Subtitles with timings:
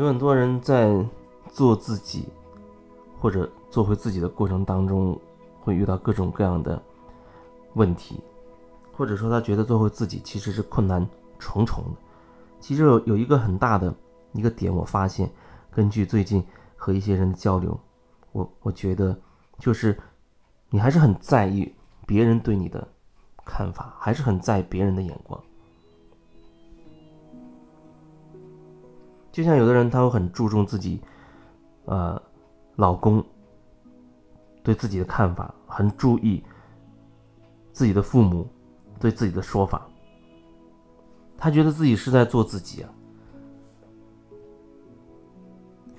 [0.00, 0.96] 有很多人在
[1.52, 2.26] 做自己
[3.18, 5.20] 或者做回自己的过程当中，
[5.60, 6.82] 会遇到各种各样的
[7.74, 8.18] 问题，
[8.96, 11.06] 或者说他觉得做回自己其实是困难
[11.38, 11.90] 重重的。
[12.60, 13.94] 其实有有一个很大的
[14.32, 15.30] 一个点，我发现，
[15.70, 16.42] 根据最近
[16.76, 17.78] 和一些人的交流，
[18.32, 19.14] 我我觉得
[19.58, 20.00] 就是
[20.70, 21.74] 你还是很在意
[22.06, 22.88] 别人对你的
[23.44, 25.38] 看法，还是很在意别人的眼光。
[29.32, 31.00] 就像有的人他会很注重自己，
[31.84, 32.20] 呃，
[32.76, 33.24] 老公
[34.62, 36.42] 对自己的看法，很注意
[37.72, 38.48] 自己的父母
[38.98, 39.86] 对自己的说法。
[41.38, 42.90] 他觉得自己是在做自己啊，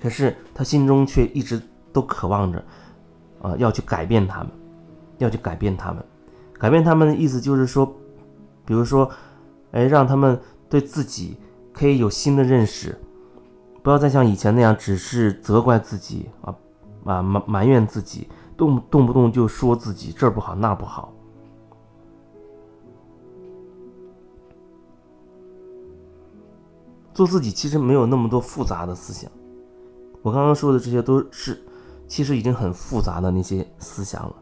[0.00, 1.60] 可是他心中却一直
[1.92, 2.64] 都渴望着，
[3.40, 4.50] 啊，要去改变他们，
[5.18, 6.04] 要去改变他们，
[6.58, 7.84] 改变他们的意思就是说，
[8.64, 9.10] 比如说，
[9.72, 11.36] 哎，让他们对自己
[11.72, 12.96] 可以有新的认识，
[13.82, 16.54] 不要再像以前那样只是责怪自己啊，
[17.04, 21.12] 啊埋埋怨自己，动动不动就说自己这儿不好那不好。
[27.12, 29.30] 做自己其实没有那么多复杂的思想，
[30.22, 31.60] 我刚刚说的这些都是，
[32.06, 34.34] 其实已经很复杂的那些思想了。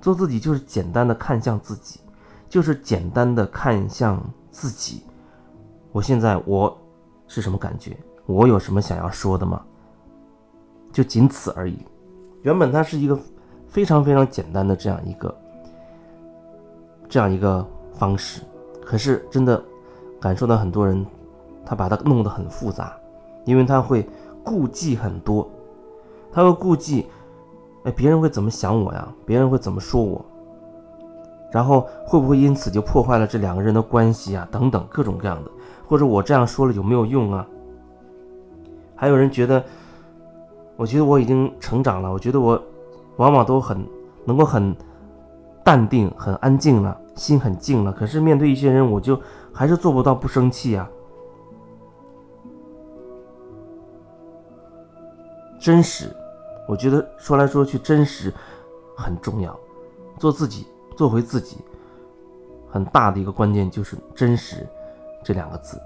[0.00, 2.00] 做自己就是简单的看向自己，
[2.48, 5.02] 就是简单的看向自己。
[5.92, 6.74] 我现在我
[7.26, 7.96] 是什么感觉？
[8.26, 9.60] 我有什么想要说的吗？
[10.92, 11.78] 就仅此而已。
[12.42, 13.18] 原本它是一个
[13.66, 15.34] 非常非常简单的这样一个
[17.08, 18.42] 这样一个方式，
[18.84, 19.62] 可是真的
[20.20, 21.04] 感受到很多人。
[21.66, 22.94] 他把它弄得很复杂，
[23.46, 24.06] 因为他会
[24.44, 25.50] 顾忌很多，
[26.30, 27.06] 他会顾忌，
[27.84, 29.08] 哎，别人会怎么想我呀？
[29.24, 30.22] 别人会怎么说我？
[31.50, 34.46] 然后会不会因此就破坏了这两个人的关系啊？
[34.50, 35.50] 等等各种各样的，
[35.86, 37.48] 或者我这样说了有没有用啊？
[38.96, 39.64] 还有人觉得，
[40.76, 42.60] 我觉得我已经成长了，我觉得我
[43.16, 43.86] 往往都很
[44.24, 44.74] 能够很
[45.64, 47.92] 淡定、很安静了，心很静了。
[47.92, 49.20] 可是面对一些人，我就
[49.52, 50.88] 还是做不到不生气啊。
[55.58, 56.14] 真实，
[56.68, 58.32] 我觉得说来说去，真实
[58.96, 59.58] 很重要。
[60.18, 60.66] 做自己，
[60.96, 61.56] 做回自己，
[62.68, 64.66] 很大的一个关键就是真实
[65.22, 65.80] 这两个字。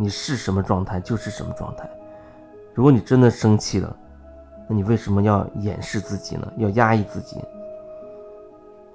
[0.00, 1.86] 你是什么状态就是什么状态。
[2.72, 3.94] 如果你真的生气了，
[4.66, 6.50] 那你为什么要掩饰自己呢？
[6.56, 7.36] 要压抑自己？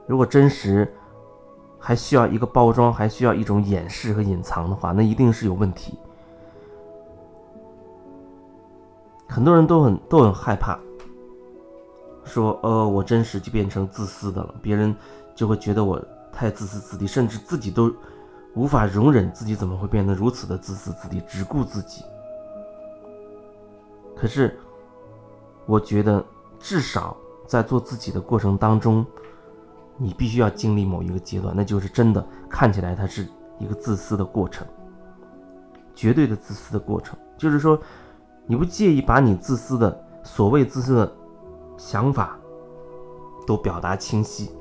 [0.07, 0.91] 如果真实
[1.77, 5.95] 还需要一个包装，还需要一种掩饰和隐藏的话，那一定是有问题。
[9.27, 10.79] 很多人都很都很害怕，
[12.23, 14.95] 说呃，我真实就变成自私的了，别人
[15.35, 17.93] 就会觉得我太自私自利，甚至自己都
[18.55, 22.03] 无法容忍自己怎么会变得如此的自私自利，只顾自己。
[24.16, 24.57] 可是，
[25.66, 26.23] 我觉得
[26.59, 29.05] 至少在做自己的过程当中，
[29.97, 33.27] 你必须要经历某一个阶段，那就是真的看起来它是
[33.59, 34.66] 一个自私的过程，
[35.93, 37.79] 绝对的自私的过程，就是说。
[38.47, 41.11] 你不介意把你自私的所谓自私的
[41.77, 42.37] 想法
[43.47, 44.51] 都表达清晰，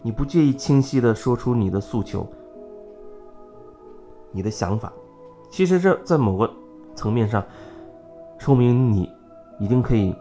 [0.00, 2.26] 你不介意清晰的说出你的诉求、
[4.36, 4.92] 你的想法，
[5.50, 6.48] 其实这在某个
[6.94, 7.42] 层面上
[8.38, 9.10] 说明你
[9.58, 10.14] 已经可以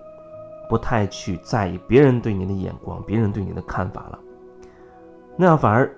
[0.70, 4.20] 不太去在意别人对你的眼光、别人对你的看法了。
[5.36, 5.94] 那样反而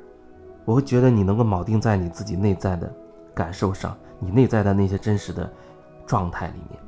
[0.66, 2.92] 我会觉得你能够铆定在你自己内在的
[3.34, 5.50] 感受上，你内在的那些真实的。
[6.08, 6.80] 状态里面，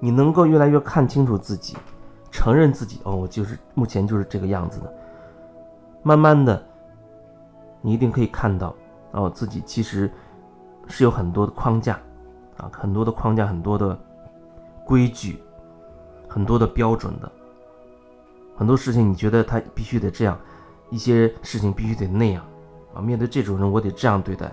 [0.00, 1.76] 你能够越来越看清楚自己，
[2.30, 4.90] 承认自己哦，我就是目前就是这个样子的。
[6.04, 6.62] 慢慢的，
[7.80, 8.74] 你一定可以看到
[9.12, 10.08] 哦，自己其实
[10.86, 11.98] 是有很多的框架
[12.58, 13.98] 啊，很多的框架，很多的
[14.84, 15.42] 规矩，
[16.28, 17.32] 很多的标准的。
[18.54, 20.38] 很多事情你觉得他必须得这样，
[20.90, 22.44] 一些事情必须得那样。
[22.94, 24.46] 啊，面对这种人，我得这样对待；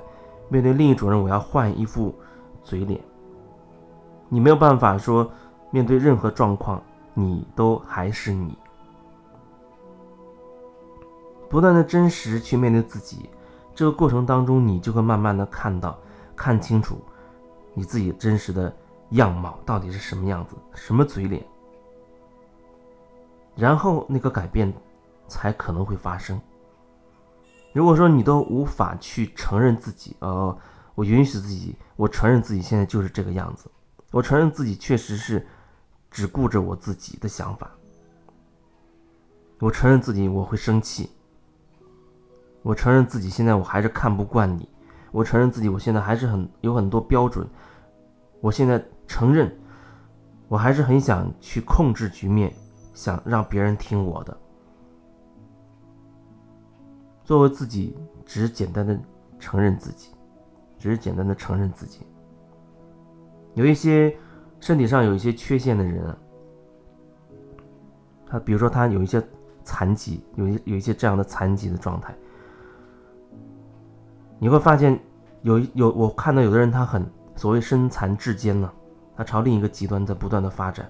[0.48, 2.16] 面对另一种人，我要换一副
[2.64, 3.00] 嘴脸。
[4.30, 5.30] 你没有办法说，
[5.70, 6.82] 面对任何状况，
[7.14, 8.58] 你都还是你。
[11.52, 13.30] 不断的真实去面对自己，
[13.76, 16.00] 这个过程当中，你就会慢慢的看到、
[16.34, 16.98] 看清楚
[17.74, 18.74] 你自己真实的
[19.10, 21.46] 样貌到底是什么样子，什么嘴脸，
[23.54, 24.74] 然后那个改变
[25.28, 26.40] 才可能会发生。
[27.74, 30.58] 如果说你都无法去承认自己，呃，
[30.96, 33.70] 我允许自己，我承认自己现在就是这个样子，
[34.12, 35.46] 我承认自己确实是
[36.10, 37.70] 只顾着我自己的想法，
[39.60, 41.12] 我承认自己我会生气，
[42.64, 44.70] 我承认自己现在我还是看不惯你，
[45.12, 47.48] 我承认自己我现在还是很有很多标准，
[48.40, 49.52] 我现在承认，
[50.48, 52.54] 我还是很想去控制局面，
[52.94, 54.38] 想让别人听我的。
[57.24, 59.00] 作为自己，只是简单的
[59.40, 60.10] 承认自己，
[60.78, 62.06] 只是简单的承认自己。
[63.54, 64.16] 有一些
[64.60, 66.18] 身体上有一些缺陷的人啊，
[68.28, 69.22] 他比如说他有一些
[69.64, 72.16] 残疾，有一有一些这样的残疾的状态，
[74.44, 75.00] 你会发现
[75.44, 78.68] 有有我看到有的人他很所谓身残志坚呢，
[79.16, 80.90] 他朝另一个极端在不断的发展。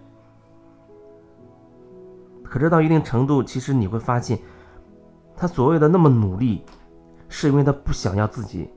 [2.41, 4.39] 可是到一定程度，其实你会发现。
[5.35, 6.63] 他所谓的那么努力，
[7.27, 8.69] 是因为他不想要自己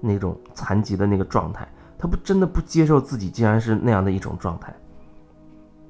[0.00, 1.68] 那种残疾的那个状态，
[1.98, 4.74] 他不真的不接受自己竟然是那样的一种状态。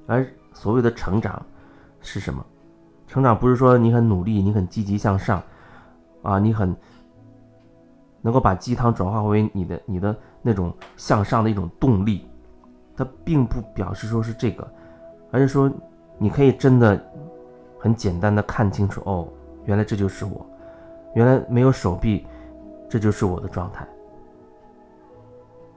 [0.08, 1.40] 而所谓的成长
[2.00, 2.44] 是什么？
[3.06, 5.40] 成长不是说你很努力，你很积极向上，
[6.22, 6.74] 啊，你很
[8.28, 12.28] 能够把鸡汤转化为你的你的那种向上的一种动力。
[12.94, 14.70] 它并不表示说是这个，
[15.30, 15.72] 而是说
[16.18, 17.02] 你可以真的
[17.78, 19.26] 很简单的看清楚哦。
[19.64, 20.44] 原来这就是我，
[21.14, 22.26] 原来没有手臂，
[22.86, 23.88] 这就是我的状态。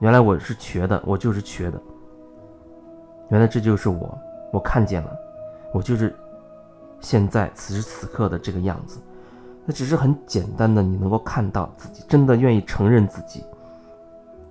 [0.00, 1.80] 原来我是瘸的，我就是瘸的。
[3.30, 4.18] 原来这就是我，
[4.52, 5.16] 我看见了，
[5.72, 6.14] 我就是
[7.00, 9.00] 现在此时此刻的这个样子。
[9.64, 13.44] 那只是很简单的，你能够看到自己，真的愿意承认自己。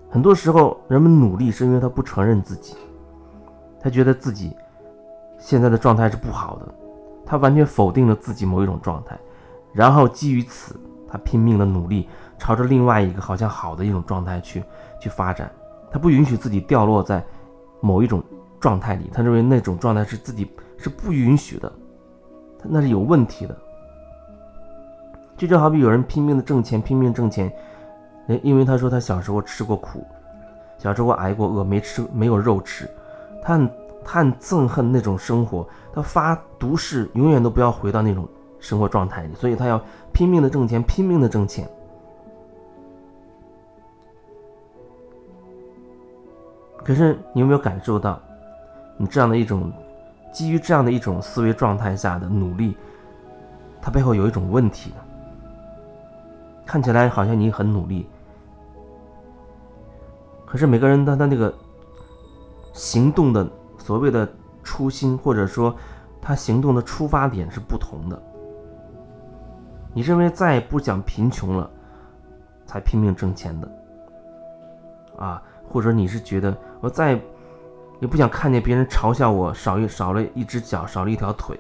[0.10, 2.76] 很多时候，人们努力是因为他不承认自己，
[3.80, 4.56] 他觉得自己
[5.38, 6.74] 现在的状态是不好的，
[7.26, 9.18] 他完全否定了自己某一种状态。
[9.74, 10.80] 然后基于此，
[11.10, 12.08] 他拼命的努力，
[12.38, 14.64] 朝着另外一个好像好的一种状态去
[15.00, 15.52] 去发展。
[15.92, 17.22] 他不允许自己掉落在
[17.82, 18.24] 某一种
[18.60, 21.72] 状态里，他认为那种状态是自己是不允许的，
[22.58, 23.58] 他那是有问题的。
[25.42, 27.52] 就就好比有人拼命的挣钱，拼命挣钱，
[28.44, 30.06] 因为他说他小时候吃过苦，
[30.78, 32.88] 小时候挨过饿，没吃没有肉吃，
[33.42, 33.72] 他很
[34.06, 38.24] 他很憎恨那种生活，他发毒誓永远都不要回到那种。
[38.60, 39.82] 生活状态里，所以他要
[40.14, 41.68] 拼命的挣钱，拼命的挣钱。
[46.84, 48.22] 可是你有没有感受到，
[48.98, 49.72] 你这样的一种
[50.32, 52.78] 基于这样的一种思维状态下的努力，
[53.82, 54.94] 它背后有一种问题？
[56.72, 58.08] 看起来好像你很努力，
[60.46, 61.54] 可是每个人他的那个
[62.72, 63.46] 行动的
[63.78, 64.26] 所谓的
[64.64, 65.76] 初心，或者说
[66.22, 68.24] 他行动的出发点是不同的。
[69.94, 71.70] 你认为再也不讲贫穷了，
[72.66, 73.70] 才拼命挣钱的，
[75.18, 75.44] 啊？
[75.68, 77.20] 或者你是觉得我再
[78.00, 81.60] 也不想看见别人嘲笑我少一少了一只脚，少了一条腿，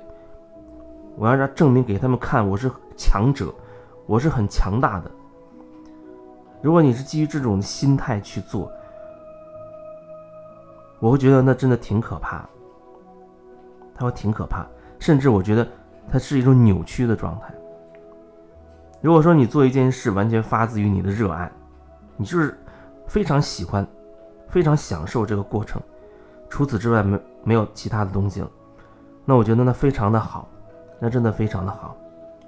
[1.18, 3.54] 我要让证明给他们看我是强者，
[4.12, 5.10] 我是很强大的。
[6.62, 8.69] 如果你是基于这种心态去做，
[11.00, 12.46] 我会觉得那真的挺可怕，
[13.96, 14.68] 他会挺可怕，
[15.00, 15.66] 甚至我觉得
[16.12, 17.54] 它是一种扭曲的状态。
[19.00, 21.50] 如果说你做一件事完全发自于你的热爱，
[22.18, 22.60] 你就是
[23.07, 23.88] 非常喜欢、
[24.50, 25.81] 非常享受这个过程，
[26.50, 28.52] 除此之外没没有其他的东西了，
[29.24, 30.50] 那我觉得那非常的好，
[31.00, 31.95] 那真的非常的好。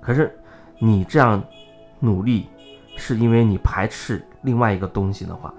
[0.02, 0.38] 可是
[0.78, 1.42] 你这样
[2.04, 2.50] 努力，
[2.98, 5.54] 是因为你排斥另外一个东西的话，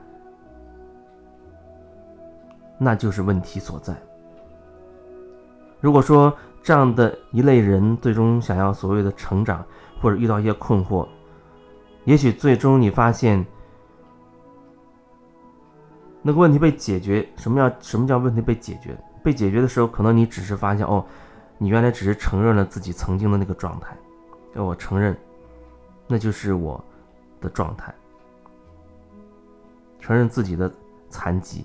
[2.77, 3.97] 那就是问题所在。
[5.81, 9.65] 如果说这样的一类人最终想要所谓的成长，
[10.03, 11.09] 或者遇到一些困惑，
[12.05, 13.43] 也许最终你发现
[16.21, 17.27] 那个问题被解决。
[17.37, 18.95] 什么叫什么叫问题被解决？
[19.23, 21.03] 被解决的时候，可能你只是发现哦，
[21.57, 23.97] 你原来只是承认了自己曾经的那个状态。
[24.55, 25.17] 要我承认，
[26.15, 26.81] 那就是我
[27.41, 27.93] 的状态。
[29.99, 30.73] 承认自己的
[31.11, 31.65] 残疾，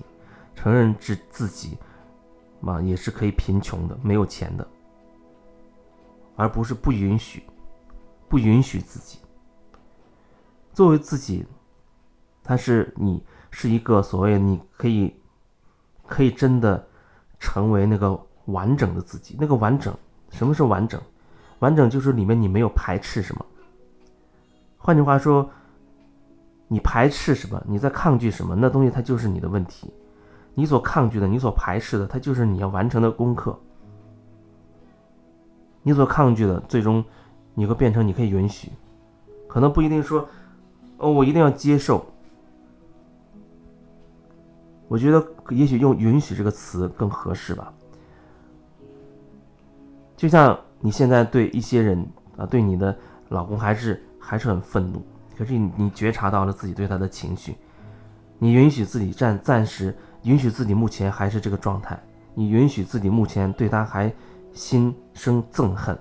[0.56, 1.78] 承认自自己
[2.60, 4.68] 嘛也是可以贫穷的，没有钱的，
[6.36, 7.44] 而不是不允许。
[8.28, 9.20] 不允许自己
[10.74, 11.46] 作为自己，
[12.44, 15.16] 他是你是一个所谓你可以
[16.08, 16.88] 可以真的
[17.40, 19.38] 成为那个完整的自己。
[19.40, 19.96] 那个完整，
[20.32, 21.00] 什么是完整？
[21.60, 23.46] 完整就是里面你没有排斥什么。
[24.80, 25.48] 换句话说，
[26.68, 27.64] 你排斥什么？
[27.68, 28.56] 你在抗拒什么？
[28.56, 29.94] 那东西它就是你的问题。
[30.56, 33.58] 你所抗拒的，你所排斥的，它就是你要完成的功课。
[35.84, 37.06] 你所抗拒的，最终。
[37.56, 38.72] 你会变成你可以允许，
[39.46, 40.26] 可能不一定说，
[40.98, 42.06] 哦，我一定要接受。
[44.88, 47.74] 我觉得也许用“允许”这个词更合适吧。
[50.16, 52.08] 就像你现在对一些人
[52.38, 55.04] 啊，对你的老公还是还是很愤怒。
[55.36, 57.56] 可是你你觉察到了自己对他的情绪，
[58.38, 62.00] 你允许自己暂暂时允许自己目前还是这个状态，
[62.36, 64.14] 你允许自己目前对他还
[64.54, 65.98] 心生憎恨。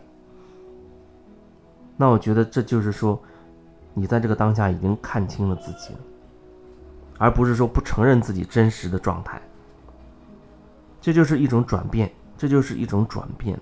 [1.97, 3.19] 那我觉得这就是说，
[3.95, 6.01] 你在这个当下已经看清了自己了，
[7.17, 9.41] 而不是说不承认自己真实的状态。
[11.01, 13.59] 这就是一种转变，这就是一种转变。